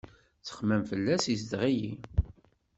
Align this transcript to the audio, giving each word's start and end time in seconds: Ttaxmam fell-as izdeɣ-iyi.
Ttaxmam 0.39 0.83
fell-as 0.89 1.23
izdeɣ-iyi. 1.33 1.91